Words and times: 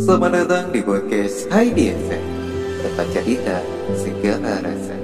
Selamat 0.00 0.32
datang 0.32 0.72
di 0.72 0.80
podcast 0.80 1.44
Heidi 1.52 1.92
FM 1.92 2.24
Tempat 2.80 3.06
cerita 3.12 3.60
segala 4.00 4.64
rasa. 4.64 4.96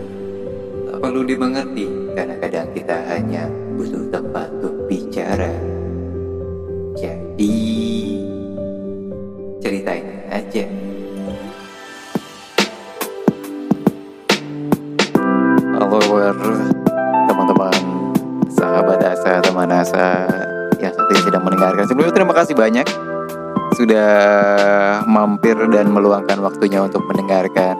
Tak 0.89 1.05
perlu 1.05 1.21
dimengerti 1.21 1.85
Karena 2.17 2.33
kadang 2.41 2.73
kita 2.73 2.97
hanya 3.13 3.45
butuh 3.77 4.09
tempat 4.09 4.49
untuk 4.57 4.89
bicara. 4.89 5.53
Jadi 6.97 7.61
Ceritain 9.61 10.25
aja. 10.33 10.65
Halo 15.77 16.01
teman-teman 17.29 17.81
Sahabat 18.49 19.13
Asa, 19.13 19.45
teman 19.45 19.69
Asa 19.69 20.25
Yang 20.81 20.97
saat 20.97 21.09
ini 21.13 21.21
sedang 21.21 21.45
mendengarkan. 21.45 21.85
Sebelumnya 21.85 22.17
terima 22.17 22.33
kasih 22.33 22.57
banyak 22.57 23.08
sudah 23.79 24.11
mampir 25.07 25.55
dan 25.71 25.95
meluangkan 25.95 26.43
waktunya 26.43 26.83
untuk 26.83 27.07
mendengarkan 27.07 27.79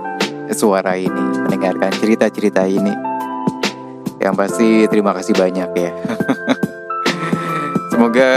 suara 0.55 0.95
ini, 0.95 1.43
mendengarkan 1.43 1.91
cerita-cerita 1.99 2.63
ini. 2.71 2.95
Yang 4.23 4.35
pasti 4.39 4.69
terima 4.87 5.11
kasih 5.11 5.35
banyak 5.35 5.71
ya. 5.75 5.91
Semoga 7.91 8.31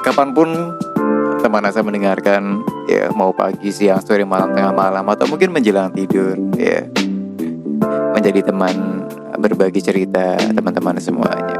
kapan 0.00 0.32
pun 0.32 0.48
teman 1.44 1.68
asa 1.68 1.84
mendengarkan 1.84 2.64
ya 2.88 3.12
mau 3.12 3.36
pagi, 3.36 3.68
siang, 3.68 4.00
sore, 4.00 4.24
malam, 4.24 4.56
tengah 4.56 4.72
malam 4.72 5.04
atau 5.12 5.28
mungkin 5.28 5.52
menjelang 5.52 5.92
tidur 5.92 6.40
ya 6.56 6.88
menjadi 8.16 8.48
teman 8.48 9.04
berbagi 9.36 9.84
cerita 9.84 10.40
teman-teman 10.40 10.96
semuanya. 10.96 11.56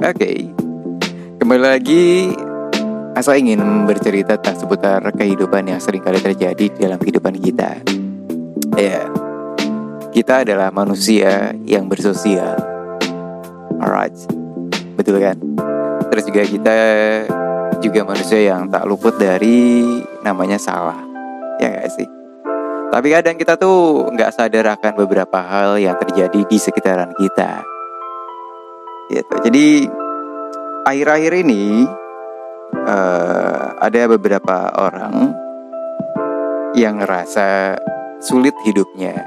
Oke, 0.00 0.16
okay. 0.16 0.36
kembali 1.40 1.60
lagi 1.60 2.32
Asa 3.20 3.36
ingin 3.36 3.84
bercerita 3.84 4.40
tentang 4.40 4.64
seputar 4.64 5.04
kehidupan 5.12 5.68
yang 5.68 5.76
sering 5.76 6.00
kali 6.00 6.24
terjadi 6.24 6.72
dalam 6.72 6.96
kehidupan 6.96 7.36
kita. 7.36 7.76
Ya, 8.80 9.04
kita 10.08 10.40
adalah 10.40 10.72
manusia 10.72 11.52
yang 11.68 11.84
bersosial. 11.84 12.56
Alright, 13.76 14.16
betul 14.96 15.20
kan? 15.20 15.36
Terus 16.08 16.24
juga 16.32 16.42
kita 16.48 16.76
juga 17.84 18.08
manusia 18.08 18.40
yang 18.40 18.72
tak 18.72 18.88
luput 18.88 19.12
dari 19.20 20.00
namanya 20.24 20.56
salah. 20.56 21.04
Ya 21.60 21.76
gak 21.76 21.92
sih? 21.92 22.08
Tapi 22.88 23.06
kadang 23.12 23.36
kita 23.36 23.60
tuh 23.60 24.08
nggak 24.16 24.32
sadar 24.32 24.80
akan 24.80 24.96
beberapa 24.96 25.44
hal 25.44 25.76
yang 25.76 26.00
terjadi 26.00 26.40
di 26.48 26.56
sekitaran 26.56 27.12
kita. 27.20 27.68
Gitu. 29.12 29.34
Jadi 29.44 29.66
akhir-akhir 30.88 31.44
ini 31.44 31.84
uh, 32.74 33.76
ada 33.80 34.10
beberapa 34.10 34.70
orang 34.78 35.34
yang 36.74 37.02
ngerasa 37.02 37.76
sulit 38.22 38.54
hidupnya. 38.66 39.26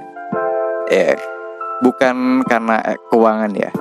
Ya 0.91 1.17
bukan 1.83 2.45
karena 2.47 2.79
keuangan 3.11 3.51
ya 3.51 3.71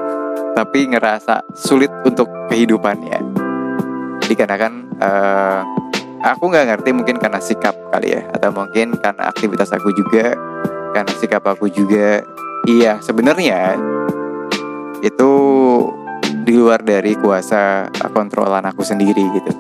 tapi 0.53 0.89
ngerasa 0.91 1.43
sulit 1.57 1.89
untuk 2.05 2.29
kehidupannya. 2.53 3.19
Dikarenakan 4.29 4.73
uh, 5.01 5.61
aku 6.23 6.53
nggak 6.53 6.67
ngerti 6.73 6.91
mungkin 6.93 7.17
karena 7.19 7.41
sikap 7.41 7.75
kali 7.93 8.17
ya 8.17 8.23
atau 8.37 8.53
mungkin 8.53 8.97
karena 9.01 9.29
aktivitas 9.33 9.73
aku 9.73 9.91
juga 9.97 10.37
karena 10.93 11.13
sikap 11.17 11.45
aku 11.45 11.69
juga. 11.73 12.21
Iya 12.63 13.03
sebenarnya 13.03 13.75
itu 15.03 15.33
di 16.43 16.59
luar 16.59 16.83
dari 16.83 17.15
kuasa 17.15 17.87
kontrolan 18.11 18.67
aku 18.67 18.83
sendiri 18.83 19.23
gitu. 19.39 19.53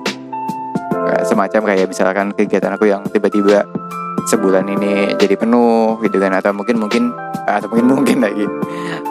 Semacam 1.22 1.70
kayak 1.70 1.86
misalkan 1.86 2.34
kegiatan 2.34 2.75
aku 2.75 2.91
yang 2.91 3.06
tiba-tiba 3.06 3.62
sebulan 4.27 4.66
ini 4.66 5.19
jadi 5.19 5.34
penuh 5.34 5.98
gitu 6.03 6.19
kan 6.22 6.30
atau 6.38 6.55
mungkin 6.55 6.78
mungkin 6.78 7.10
atau 7.47 7.70
mungkin 7.70 7.86
mungkin 7.94 8.19
lagi. 8.27 8.47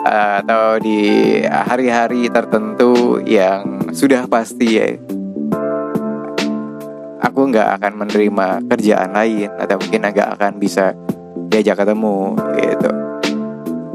Atau 0.04 0.84
di 0.84 1.00
hari-hari 1.44 2.28
tertentu 2.28 3.20
yang 3.24 3.88
sudah 3.92 4.28
pasti 4.28 4.68
ya 4.76 4.88
aku 7.22 7.48
nggak 7.48 7.80
akan 7.80 7.92
menerima 8.04 8.46
kerjaan 8.68 9.16
lain 9.16 9.50
atau 9.56 9.80
mungkin 9.80 10.04
nggak 10.04 10.28
akan 10.36 10.52
bisa 10.60 10.92
diajak 11.48 11.80
ketemu 11.80 12.36
gitu. 12.60 12.90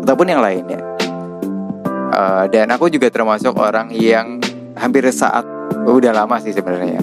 Ataupun 0.08 0.28
yang 0.32 0.42
lainnya 0.42 0.97
uh, 2.12 2.46
dan 2.48 2.72
aku 2.72 2.88
juga 2.92 3.12
termasuk 3.12 3.56
orang 3.58 3.92
yang 3.92 4.40
hampir 4.78 5.08
saat 5.10 5.44
udah 5.88 6.14
lama 6.14 6.38
sih 6.40 6.54
sebenarnya 6.54 7.00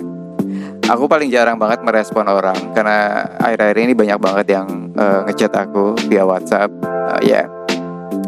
aku 0.89 1.09
paling 1.09 1.33
jarang 1.33 1.57
banget 1.57 1.81
merespon 1.81 2.29
orang 2.29 2.57
karena 2.77 3.25
akhir-akhir 3.41 3.79
ini 3.81 3.93
banyak 3.97 4.19
banget 4.21 4.47
yang 4.61 4.67
uh, 4.97 5.25
ngechat 5.29 5.53
aku 5.53 5.97
via 6.09 6.25
WhatsApp 6.25 6.71
uh, 6.85 7.21
ya 7.25 7.45
yeah. 7.45 7.47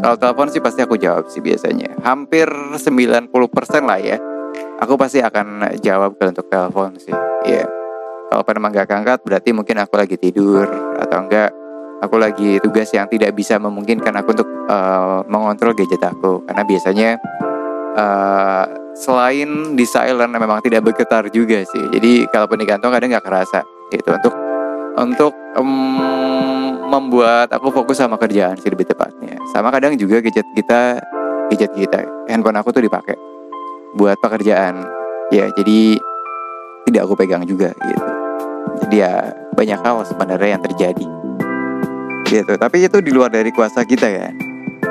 kalau 0.01 0.17
telepon 0.17 0.49
sih 0.49 0.61
pasti 0.65 0.81
aku 0.81 0.97
jawab 0.97 1.29
sih 1.29 1.45
biasanya 1.45 1.93
hampir 2.01 2.49
90% 2.49 3.33
lah 3.85 4.01
ya 4.01 4.17
aku 4.81 4.97
pasti 4.97 5.21
akan 5.21 5.79
jawab 5.81 6.17
kalau 6.17 6.33
untuk 6.33 6.49
telepon 6.49 6.97
sih 6.97 7.13
ya 7.45 7.65
yeah. 7.65 7.67
kalau 8.33 8.43
memang 8.57 8.73
gak 8.73 8.91
angkat 8.93 9.21
berarti 9.25 9.51
mungkin 9.53 9.77
aku 9.81 9.95
lagi 10.01 10.17
tidur 10.17 10.67
atau 10.97 11.19
enggak 11.21 11.53
aku 12.01 12.17
lagi 12.21 12.61
tugas 12.61 12.91
yang 12.93 13.09
tidak 13.09 13.33
bisa 13.33 13.57
memungkinkan 13.57 14.13
aku 14.21 14.37
untuk 14.37 14.49
uh, 14.69 15.25
mengontrol 15.29 15.73
gadget 15.73 16.03
aku. 16.05 16.45
Karena 16.45 16.63
biasanya 16.67 17.09
uh, 17.97 18.65
selain 18.97 19.77
di 19.77 19.85
silent 19.85 20.33
memang 20.33 20.61
tidak 20.65 20.85
bergetar 20.85 21.29
juga 21.33 21.65
sih. 21.65 21.85
Jadi 21.93 22.29
kalaupun 22.29 22.61
di 22.61 22.67
kantong 22.69 22.93
kadang 22.93 23.11
nggak 23.13 23.27
kerasa 23.27 23.61
gitu. 23.93 24.09
Untuk 24.13 24.35
untuk 24.97 25.33
um, 25.61 26.73
membuat 26.89 27.53
aku 27.53 27.69
fokus 27.69 28.01
sama 28.01 28.17
kerjaan 28.17 28.57
sih 28.57 28.73
lebih 28.73 28.89
tepatnya. 28.89 29.37
Sama 29.53 29.69
kadang 29.69 29.97
juga 30.01 30.21
gadget 30.25 30.47
kita 30.57 31.01
gadget 31.53 31.73
kita 31.77 32.01
handphone 32.27 32.57
aku 32.57 32.73
tuh 32.73 32.85
dipakai 32.85 33.17
buat 33.97 34.17
pekerjaan. 34.21 34.85
Ya 35.33 35.51
jadi 35.53 35.99
tidak 36.87 37.01
aku 37.11 37.15
pegang 37.19 37.43
juga 37.45 37.75
gitu. 37.75 38.05
Jadi 38.87 38.97
ya 39.03 39.33
banyak 39.57 39.81
hal 39.83 40.05
sebenarnya 40.05 40.57
yang 40.57 40.63
terjadi 40.63 41.07
gitu. 42.27 42.59
Tapi 42.59 42.91
itu 42.91 42.99
di 43.01 43.15
luar 43.15 43.31
dari 43.31 43.55
kuasa 43.55 43.87
kita 43.87 44.11
kan 44.11 44.47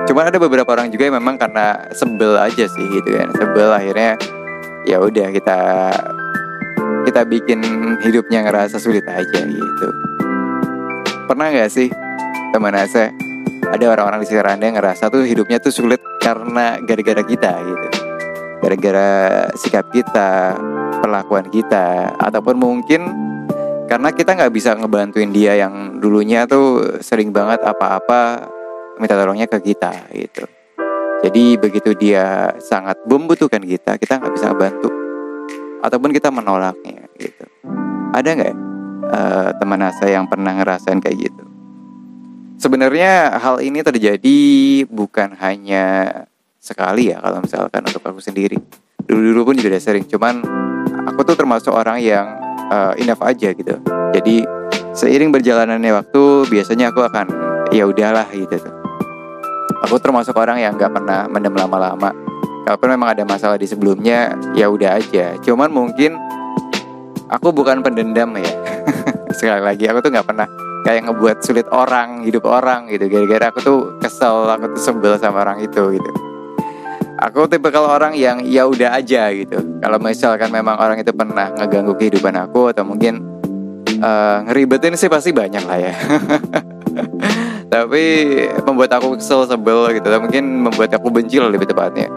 cuman 0.05 0.29
ada 0.29 0.37
beberapa 0.37 0.69
orang 0.69 0.93
juga 0.93 1.09
yang 1.09 1.17
memang 1.17 1.35
karena 1.35 1.89
sebel 1.91 2.37
aja 2.37 2.65
sih 2.69 2.85
gitu 2.93 3.09
kan. 3.17 3.27
Sebel 3.33 3.69
akhirnya 3.73 4.13
ya 4.85 5.01
udah 5.01 5.33
kita 5.33 5.59
kita 7.09 7.21
bikin 7.25 7.59
hidupnya 8.01 8.45
ngerasa 8.45 8.77
sulit 8.77 9.05
aja 9.09 9.39
gitu. 9.45 9.87
Pernah 11.25 11.47
nggak 11.51 11.69
sih 11.73 11.89
teman 12.53 12.77
asa 12.77 13.09
ada 13.65 13.85
orang-orang 13.89 14.21
di 14.21 14.25
sekitar 14.29 14.55
anda 14.55 14.69
yang 14.69 14.77
ngerasa 14.77 15.09
tuh 15.09 15.25
hidupnya 15.25 15.57
tuh 15.57 15.73
sulit 15.73 15.99
karena 16.21 16.77
gara-gara 16.85 17.25
kita 17.25 17.51
gitu. 17.65 17.87
Gara-gara 18.61 19.09
sikap 19.57 19.89
kita 19.89 20.53
perlakuan 21.01 21.49
kita 21.49 22.13
ataupun 22.21 22.55
mungkin 22.57 23.01
karena 23.85 24.09
kita 24.09 24.33
nggak 24.33 24.53
bisa 24.53 24.73
ngebantuin 24.73 25.29
dia 25.29 25.53
yang 25.61 26.01
dulunya 26.01 26.49
tuh 26.49 26.97
sering 27.05 27.29
banget 27.29 27.61
apa-apa 27.61 28.49
minta 28.97 29.13
tolongnya 29.13 29.45
ke 29.45 29.61
kita 29.61 30.09
gitu. 30.13 30.45
Jadi 31.25 31.57
begitu 31.57 31.93
dia 31.97 32.53
sangat 32.61 33.01
membutuhkan 33.05 33.61
kita 33.61 33.97
kita 33.97 34.21
nggak 34.21 34.33
bisa 34.33 34.53
bantu 34.53 34.89
ataupun 35.85 36.09
kita 36.09 36.33
menolaknya 36.33 37.05
gitu. 37.17 37.45
Ada 38.13 38.29
nggak 38.33 38.55
uh, 39.09 39.49
teman 39.57 39.81
saya 39.93 40.17
yang 40.21 40.25
pernah 40.25 40.53
ngerasain 40.57 40.97
kayak 40.97 41.29
gitu? 41.29 41.43
Sebenarnya 42.55 43.35
hal 43.37 43.61
ini 43.61 43.83
terjadi 43.83 44.39
bukan 44.89 45.35
hanya 45.37 46.09
sekali 46.57 47.13
ya 47.13 47.21
kalau 47.21 47.43
misalkan 47.43 47.85
untuk 47.85 48.01
aku 48.01 48.23
sendiri. 48.23 48.57
Dulu-dulu 49.05 49.53
pun 49.53 49.55
juga 49.61 49.77
sering. 49.77 50.07
Cuman 50.09 50.41
aku 51.05 51.21
tuh 51.21 51.37
termasuk 51.37 51.69
orang 51.69 52.01
yang 52.01 52.44
uh, 52.71 52.93
enough 52.97 53.21
aja 53.21 53.51
gitu. 53.51 53.75
Jadi 54.15 54.45
seiring 54.95 55.33
berjalanannya 55.33 55.91
waktu 55.91 56.21
biasanya 56.47 56.93
aku 56.93 57.03
akan 57.03 57.27
ya 57.73 57.83
udahlah 57.89 58.29
gitu 58.31 58.57
aku 59.85 60.01
termasuk 60.01 60.33
orang 60.33 60.57
yang 60.57 60.73
nggak 60.73 60.89
pernah 60.89 61.29
mendem 61.29 61.53
lama-lama. 61.53 62.09
Kalaupun 62.65 62.97
memang 62.97 63.13
ada 63.13 63.23
masalah 63.29 63.61
di 63.61 63.69
sebelumnya 63.69 64.33
ya 64.57 64.65
udah 64.65 64.97
aja. 64.97 65.37
Cuman 65.45 65.69
mungkin 65.69 66.17
aku 67.29 67.53
bukan 67.53 67.85
pendendam 67.85 68.33
ya. 68.33 68.49
Sekali 69.37 69.61
lagi 69.61 69.85
aku 69.85 70.01
tuh 70.01 70.09
nggak 70.09 70.25
pernah 70.25 70.47
kayak 70.81 71.05
ngebuat 71.05 71.37
sulit 71.45 71.69
orang 71.69 72.25
hidup 72.25 72.49
orang 72.49 72.89
gitu. 72.89 73.05
Gara-gara 73.05 73.53
aku 73.53 73.59
tuh 73.61 73.79
kesel 74.01 74.49
aku 74.49 74.73
tuh 74.73 74.81
sebel 74.81 75.13
sama 75.21 75.45
orang 75.45 75.61
itu 75.61 76.01
gitu 76.01 76.24
aku 77.19 77.47
tipe 77.47 77.67
kalau 77.71 77.91
orang 77.91 78.13
yang 78.15 78.43
ya 78.43 78.67
udah 78.67 78.95
aja 78.97 79.31
gitu. 79.31 79.79
Kalau 79.79 79.97
misalkan 80.01 80.51
memang 80.51 80.75
orang 80.79 80.99
itu 80.99 81.11
pernah 81.15 81.51
ngeganggu 81.55 81.95
kehidupan 81.95 82.35
aku 82.35 82.71
atau 82.71 82.83
mungkin 82.83 83.23
uh, 84.03 84.43
ngeribetin 84.49 84.99
sih 84.99 85.07
pasti 85.07 85.31
banyak 85.31 85.63
lah 85.63 85.77
ya. 85.79 85.93
Tapi 87.73 88.03
membuat 88.63 88.99
aku 88.99 89.19
kesel 89.19 89.47
sebel 89.47 89.95
gitu. 89.95 90.05
Atau 90.07 90.21
mungkin 90.23 90.69
membuat 90.69 90.95
aku 90.95 91.11
benci 91.11 91.39
lah 91.39 91.51
lebih 91.51 91.67
tepatnya. 91.67 92.07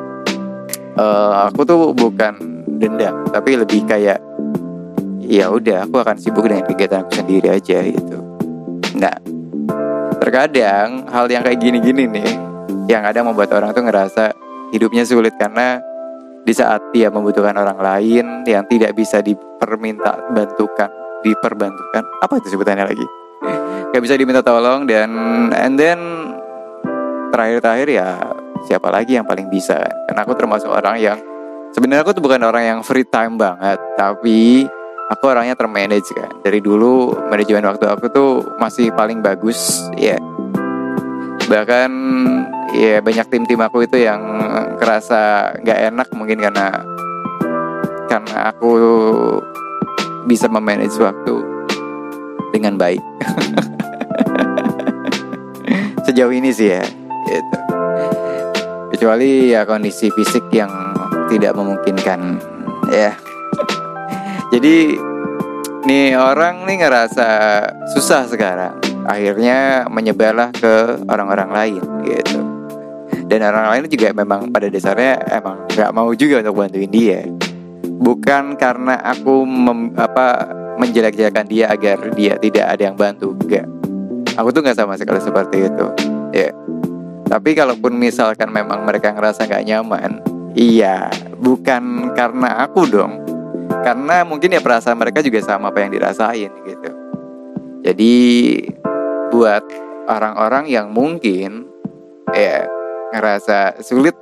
Uh, 0.98 1.46
aku 1.46 1.62
tuh 1.62 1.94
bukan 1.94 2.58
dendam 2.78 3.26
tapi 3.34 3.58
lebih 3.58 3.82
kayak 3.86 4.22
ya 5.22 5.50
udah 5.50 5.84
aku 5.84 5.98
akan 6.02 6.16
sibuk 6.16 6.46
dengan 6.46 6.64
kegiatan 6.64 7.04
aku 7.04 7.22
sendiri 7.22 7.48
aja 7.50 7.78
gitu. 7.84 8.18
Nah 8.96 9.14
terkadang 10.18 11.06
hal 11.10 11.26
yang 11.30 11.46
kayak 11.46 11.62
gini-gini 11.62 12.10
nih 12.10 12.30
yang 12.88 13.04
ada 13.04 13.20
membuat 13.20 13.52
orang 13.52 13.70
tuh 13.76 13.84
ngerasa 13.84 14.47
hidupnya 14.72 15.04
sulit 15.04 15.34
karena 15.36 15.80
di 16.44 16.52
saat 16.56 16.80
dia 16.96 17.12
membutuhkan 17.12 17.52
orang 17.56 17.76
lain 17.76 18.24
yang 18.48 18.64
tidak 18.68 18.96
bisa 18.96 19.20
diperminta 19.20 20.16
bantukan 20.32 20.88
diperbantukan 21.20 22.02
apa 22.22 22.34
itu 22.38 22.54
sebutannya 22.54 22.86
lagi? 22.86 23.06
Gak 23.92 24.02
bisa 24.04 24.14
diminta 24.14 24.44
tolong 24.44 24.86
dan 24.86 25.10
and 25.52 25.74
then 25.76 25.98
terakhir-terakhir 27.34 27.88
ya 27.88 28.08
siapa 28.64 28.88
lagi 28.92 29.16
yang 29.16 29.26
paling 29.26 29.48
bisa 29.48 29.78
karena 30.08 30.20
aku 30.24 30.32
termasuk 30.36 30.70
orang 30.70 30.96
yang 31.00 31.18
sebenarnya 31.72 32.02
aku 32.04 32.16
tuh 32.16 32.22
bukan 32.24 32.42
orang 32.44 32.64
yang 32.64 32.78
free 32.84 33.06
time 33.06 33.36
banget 33.36 33.80
tapi 33.96 34.66
aku 35.08 35.24
orangnya 35.24 35.56
termanage 35.56 36.12
kan. 36.12 36.30
Dari 36.44 36.60
dulu 36.60 37.16
manajemen 37.32 37.64
waktu 37.66 37.86
aku 37.88 38.06
tuh 38.12 38.30
masih 38.60 38.92
paling 38.92 39.24
bagus 39.24 39.88
ya 39.96 40.20
bahkan 41.48 41.88
ya 42.76 43.00
banyak 43.00 43.24
tim-tim 43.32 43.56
aku 43.64 43.88
itu 43.88 44.04
yang 44.04 44.20
kerasa 44.76 45.56
nggak 45.64 45.80
enak 45.88 46.08
mungkin 46.12 46.44
karena 46.44 46.84
karena 48.08 48.52
aku 48.52 48.72
bisa 50.28 50.48
memanage 50.48 50.96
waktu 51.00 51.40
dengan 52.52 52.76
baik. 52.76 53.00
Sejauh 56.08 56.32
ini 56.32 56.52
sih 56.52 56.72
ya 56.72 56.84
gitu. 57.28 57.56
Kecuali 58.96 59.52
ya 59.52 59.68
kondisi 59.68 60.08
fisik 60.12 60.48
yang 60.52 60.70
tidak 61.32 61.56
memungkinkan 61.56 62.40
ya. 62.92 63.12
Jadi 64.52 64.96
nih 65.84 66.16
orang 66.16 66.64
nih 66.64 66.80
ngerasa 66.84 67.28
susah 67.92 68.24
sekarang 68.28 68.87
akhirnya 69.08 69.88
menyebarlah 69.88 70.52
ke 70.52 71.00
orang-orang 71.08 71.50
lain 71.50 71.82
gitu. 72.04 72.40
Dan 73.28 73.44
orang 73.44 73.72
lain 73.72 73.82
juga 73.88 74.12
memang 74.12 74.52
pada 74.52 74.68
dasarnya 74.68 75.20
emang 75.32 75.64
nggak 75.72 75.90
mau 75.96 76.12
juga 76.12 76.44
untuk 76.44 76.60
bantuin 76.60 76.92
dia. 76.92 77.24
Bukan 77.98 78.54
karena 78.60 79.00
aku 79.00 79.42
mem, 79.48 79.96
apa 79.96 80.52
menjelek-jelekan 80.78 81.48
dia 81.50 81.66
agar 81.72 81.98
dia 82.14 82.38
tidak 82.38 82.78
ada 82.78 82.82
yang 82.86 82.96
bantu 82.96 83.34
enggak 83.34 83.66
aku 84.38 84.54
tuh 84.54 84.62
nggak 84.62 84.78
sama 84.78 84.94
sekali 84.94 85.18
seperti 85.18 85.66
itu 85.66 85.86
ya. 86.30 86.54
Tapi 87.28 87.52
kalaupun 87.52 87.92
misalkan 87.98 88.48
memang 88.48 88.86
mereka 88.88 89.12
ngerasa 89.12 89.44
nggak 89.44 89.66
nyaman 89.66 90.22
iya 90.54 91.10
bukan 91.36 92.14
karena 92.14 92.64
aku 92.64 92.86
dong. 92.86 93.12
Karena 93.82 94.24
mungkin 94.24 94.54
ya 94.54 94.62
perasaan 94.62 94.96
mereka 94.96 95.20
juga 95.20 95.42
sama 95.42 95.68
apa 95.68 95.82
yang 95.82 95.92
dirasain 95.92 96.50
gitu. 96.64 96.90
Jadi 97.84 98.14
buat 99.28 99.64
orang-orang 100.08 100.68
yang 100.68 100.92
mungkin 100.92 101.68
ya 102.32 102.64
ngerasa 103.12 103.80
sulit 103.80 104.16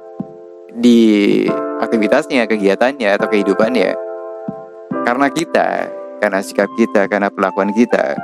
di 0.76 1.44
aktivitasnya, 1.80 2.46
kegiatannya 2.46 3.08
atau 3.16 3.26
kehidupannya 3.30 4.06
karena 5.06 5.30
kita, 5.30 5.68
karena 6.18 6.42
sikap 6.42 6.66
kita, 6.74 7.06
karena 7.06 7.30
perlakuan 7.30 7.70
kita. 7.70 8.18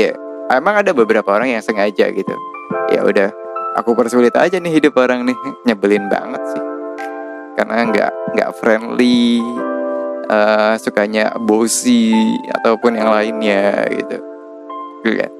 Ya, 0.00 0.16
emang 0.48 0.80
ada 0.80 0.96
beberapa 0.96 1.28
orang 1.36 1.52
yang 1.52 1.60
sengaja 1.60 2.08
gitu. 2.08 2.34
Ya 2.88 3.04
udah, 3.04 3.28
aku 3.76 3.92
persulit 3.92 4.32
aja 4.32 4.56
nih 4.56 4.80
hidup 4.80 4.96
orang 4.96 5.28
nih, 5.28 5.36
nyebelin 5.68 6.08
banget 6.08 6.40
sih. 6.56 6.64
Karena 7.60 7.84
nggak 7.84 8.12
nggak 8.32 8.50
friendly, 8.56 9.44
uh, 10.32 10.80
sukanya 10.80 11.36
bosi 11.36 12.16
ataupun 12.60 12.96
yang 12.96 13.12
lainnya 13.12 13.84
gitu. 13.92 14.16
Gitu? 15.04 15.39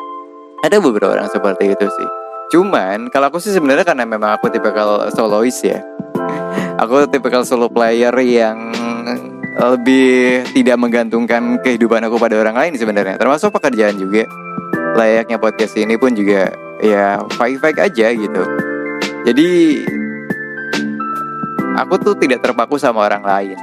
Ada 0.60 0.76
beberapa 0.76 1.16
orang 1.16 1.28
seperti 1.32 1.72
itu 1.72 1.86
sih. 1.88 2.08
Cuman 2.52 3.08
kalau 3.08 3.32
aku 3.32 3.40
sih 3.40 3.48
sebenarnya 3.48 3.86
karena 3.86 4.04
memang 4.04 4.36
aku 4.36 4.52
tipikal 4.52 5.08
solois 5.14 5.56
ya. 5.64 5.80
Aku 6.84 7.04
tipikal 7.12 7.44
solo 7.44 7.68
player 7.68 8.12
yang 8.24 8.72
lebih 9.60 10.40
tidak 10.56 10.80
menggantungkan 10.80 11.60
kehidupan 11.60 12.00
aku 12.08 12.16
pada 12.16 12.40
orang 12.40 12.56
lain 12.56 12.72
sebenarnya. 12.72 13.20
Termasuk 13.20 13.52
pekerjaan 13.52 14.00
juga. 14.00 14.24
Layaknya 14.96 15.36
podcast 15.36 15.76
ini 15.76 16.00
pun 16.00 16.16
juga 16.16 16.48
ya 16.80 17.20
fake-fake 17.36 17.80
aja 17.84 18.06
gitu. 18.16 18.42
Jadi 19.28 19.48
aku 21.76 22.00
tuh 22.00 22.16
tidak 22.16 22.40
terpaku 22.40 22.80
sama 22.80 23.04
orang 23.04 23.20
lain. 23.20 23.56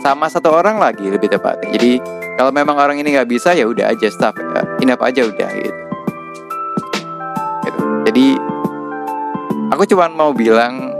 Sama 0.00 0.32
satu 0.32 0.48
orang 0.48 0.80
lagi 0.80 1.12
lebih 1.12 1.28
tepatnya. 1.28 1.68
Jadi 1.76 2.00
kalau 2.40 2.56
memang 2.56 2.80
orang 2.80 2.96
ini 2.96 3.20
nggak 3.20 3.28
bisa 3.28 3.52
ya 3.52 3.68
udah 3.68 3.92
aja 3.92 4.08
staff 4.08 4.32
ya. 4.32 4.64
Inap 4.80 5.04
aja 5.04 5.28
udah 5.28 5.50
gitu. 5.60 5.91
Jadi 8.02 8.34
aku 9.70 9.86
cuma 9.86 10.10
mau 10.10 10.34
bilang 10.34 10.90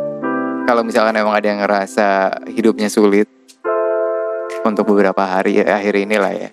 kalau 0.64 0.86
misalkan 0.86 1.18
emang 1.18 1.34
ada 1.34 1.46
yang 1.50 1.60
ngerasa 1.60 2.40
hidupnya 2.48 2.86
sulit 2.86 3.26
untuk 4.62 4.86
beberapa 4.86 5.20
hari 5.26 5.60
akhir 5.60 5.98
inilah 5.98 6.32
ya. 6.32 6.50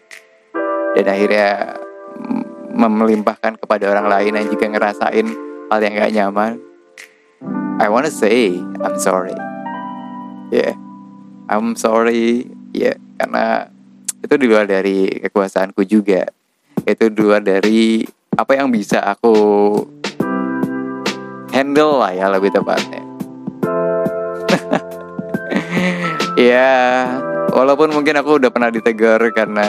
Dan 0.97 1.05
akhirnya 1.05 1.77
melimpahkan 2.73 3.61
kepada 3.61 3.93
orang 3.93 4.09
lain 4.09 4.41
yang 4.41 4.47
juga 4.49 4.65
ngerasain 4.67 5.27
hal 5.69 5.79
yang 5.85 5.93
gak 5.93 6.13
nyaman. 6.17 6.51
I 7.79 7.87
wanna 7.87 8.11
say 8.11 8.57
I'm 8.81 8.97
sorry. 8.97 9.37
Yeah, 10.49 10.73
I'm 11.45 11.77
sorry. 11.77 12.49
Yeah, 12.73 12.97
karena 13.21 13.69
itu 14.25 14.33
di 14.35 14.45
luar 14.49 14.65
dari 14.65 15.07
kekuasaanku 15.29 15.85
juga. 15.85 16.25
Itu 16.83 17.13
di 17.13 17.19
luar 17.21 17.45
dari 17.45 18.01
apa 18.33 18.57
yang 18.57 18.73
bisa 18.73 19.03
aku 19.05 19.35
handle 21.53 22.01
lah 22.01 22.11
ya 22.13 22.29
lebih 22.29 22.53
tepatnya. 22.53 23.01
ya, 26.49 26.71
walaupun 27.53 27.93
mungkin 27.93 28.17
aku 28.19 28.41
udah 28.41 28.51
pernah 28.53 28.71
ditegur 28.71 29.31
karena 29.33 29.67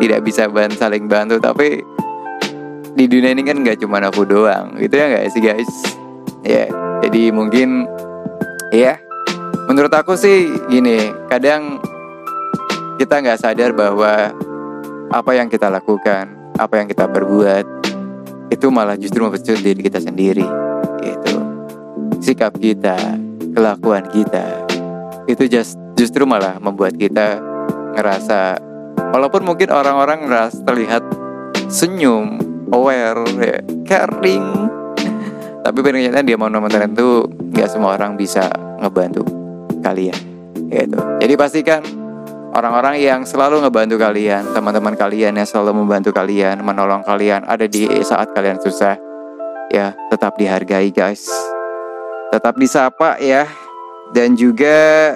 tidak 0.00 0.20
bisa 0.26 0.48
ban 0.48 0.72
saling 0.74 1.08
bantu, 1.08 1.40
tapi 1.40 1.80
di 2.94 3.04
dunia 3.10 3.34
ini 3.34 3.42
kan 3.42 3.58
nggak 3.62 3.80
cuma 3.82 3.98
aku 4.04 4.26
doang, 4.26 4.76
gitu 4.78 4.94
ya 4.94 5.06
nggak 5.10 5.24
sih 5.32 5.42
guys? 5.42 5.72
Ya, 6.44 6.68
jadi 7.02 7.32
mungkin 7.32 7.88
ya, 8.70 9.00
menurut 9.66 9.92
aku 9.92 10.14
sih 10.14 10.52
gini, 10.68 11.10
kadang 11.32 11.80
kita 13.00 13.24
nggak 13.24 13.40
sadar 13.40 13.72
bahwa 13.72 14.30
apa 15.10 15.30
yang 15.34 15.48
kita 15.48 15.72
lakukan, 15.72 16.30
apa 16.60 16.74
yang 16.78 16.86
kita 16.86 17.08
perbuat, 17.08 17.64
itu 18.52 18.66
malah 18.70 18.94
justru 18.94 19.24
mempecut 19.24 19.58
diri 19.58 19.80
kita 19.82 19.98
sendiri 19.98 20.63
sikap 22.24 22.56
kita 22.56 22.96
kelakuan 23.52 24.08
kita. 24.08 24.64
Itu 25.28 25.44
just, 25.44 25.76
justru 25.92 26.24
malah 26.24 26.56
membuat 26.56 26.96
kita 26.96 27.36
ngerasa 27.92 28.56
walaupun 29.12 29.44
mungkin 29.44 29.68
orang-orang 29.68 30.24
ngerasa 30.24 30.64
terlihat 30.64 31.04
senyum 31.68 32.40
aware 32.72 33.20
ya, 33.36 33.60
caring. 33.84 34.72
Tapi 35.64 35.78
ternyata 35.84 36.24
dia 36.24 36.40
mau 36.40 36.48
nomor 36.48 36.72
itu 36.72 37.28
nggak 37.28 37.68
semua 37.68 38.00
orang 38.00 38.16
bisa 38.16 38.48
ngebantu 38.80 39.24
kalian 39.84 40.16
gitu. 40.72 40.98
Jadi 41.20 41.34
pastikan 41.36 41.84
orang-orang 42.56 43.00
yang 43.02 43.20
selalu 43.28 43.60
ngebantu 43.64 44.00
kalian 44.00 44.48
teman-teman 44.56 44.94
kalian 44.96 45.36
yang 45.36 45.48
selalu 45.48 45.84
membantu 45.84 46.10
kalian 46.14 46.62
menolong 46.62 47.04
kalian 47.04 47.44
ada 47.44 47.68
di 47.68 47.84
saat 48.06 48.30
kalian 48.32 48.62
susah 48.62 48.96
ya 49.74 49.92
tetap 50.08 50.38
dihargai 50.38 50.94
guys 50.94 51.26
tetap 52.34 52.58
disapa 52.58 53.14
ya. 53.22 53.46
Dan 54.10 54.34
juga 54.34 55.14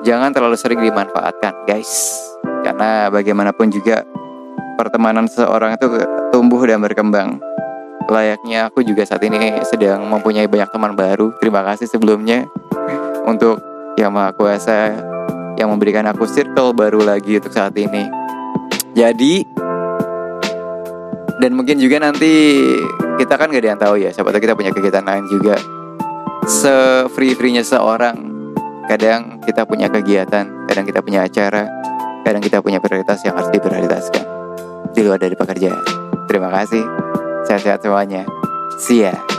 jangan 0.00 0.32
terlalu 0.32 0.56
sering 0.56 0.80
dimanfaatkan 0.80 1.68
guys. 1.68 2.16
Karena 2.64 3.12
bagaimanapun 3.12 3.68
juga 3.68 4.00
pertemanan 4.80 5.28
seseorang 5.28 5.76
itu 5.76 5.86
tumbuh 6.32 6.64
dan 6.64 6.80
berkembang. 6.80 7.36
Layaknya 8.08 8.68
aku 8.68 8.84
juga 8.84 9.04
saat 9.04 9.20
ini 9.24 9.60
sedang 9.64 10.08
mempunyai 10.08 10.48
banyak 10.48 10.68
teman 10.72 10.92
baru. 10.96 11.32
Terima 11.40 11.64
kasih 11.64 11.88
sebelumnya 11.88 12.48
untuk 13.24 13.60
yang 13.96 14.12
maha 14.12 14.32
kuasa 14.36 14.92
yang 15.56 15.72
memberikan 15.72 16.04
aku 16.08 16.28
circle 16.28 16.76
baru 16.76 17.00
lagi 17.00 17.40
untuk 17.40 17.52
saat 17.52 17.72
ini. 17.76 18.08
Jadi 18.92 19.44
dan 21.40 21.50
mungkin 21.56 21.80
juga 21.80 21.96
nanti 22.00 22.60
kita 23.16 23.40
kan 23.40 23.48
gak 23.48 23.62
ada 23.64 23.68
yang 23.72 23.80
tahu 23.80 23.96
ya. 23.96 24.10
Siapa 24.12 24.28
tahu 24.32 24.42
kita 24.42 24.52
punya 24.52 24.72
kegiatan 24.74 25.04
lain 25.04 25.24
juga 25.32 25.56
se 26.46 27.06
free 27.12 27.34
freenya 27.34 27.64
seorang. 27.64 28.32
Kadang 28.84 29.40
kita 29.40 29.64
punya 29.64 29.88
kegiatan 29.88 30.68
kadang 30.68 30.84
kita 30.84 31.00
punya 31.00 31.24
acara 31.24 31.64
kadang 32.20 32.40
kita 32.44 32.60
punya 32.60 32.80
prioritas 32.80 33.24
yang 33.24 33.36
harus 33.36 33.52
diprioritaskan. 33.52 34.24
Di 34.92 35.00
luar 35.02 35.20
dari 35.20 35.36
pekerjaan. 35.36 35.84
Terima 36.28 36.52
kasih. 36.52 36.84
Sehat-sehat 37.48 37.84
semuanya. 37.84 38.24
See 38.80 39.04
ya 39.04 39.33